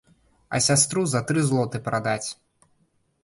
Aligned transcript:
А 0.57 0.59
сястру 0.67 1.03
за 1.11 1.19
тры 1.31 1.43
злоты 1.49 1.81
прадаць. 1.87 2.29